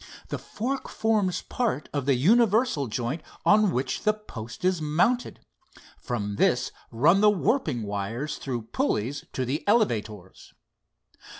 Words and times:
The 0.29 0.39
fork 0.39 0.89
forms 0.89 1.43
part 1.43 1.87
of 1.93 2.07
the 2.07 2.15
universal 2.15 2.87
joint 2.87 3.21
on 3.45 3.69
which 3.69 4.01
the 4.01 4.15
post 4.15 4.65
is 4.65 4.81
mounted. 4.81 5.39
From 5.99 6.37
this 6.37 6.71
run 6.89 7.21
the 7.21 7.29
warping 7.29 7.83
wires 7.83 8.37
through 8.37 8.63
pulleys 8.73 9.25
to 9.33 9.45
the 9.45 9.63
elevators." 9.67 10.55